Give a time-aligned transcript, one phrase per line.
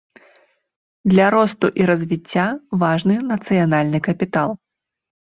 [1.11, 2.45] Для росту і развіцця
[2.83, 4.49] важны нацыянальны капітал.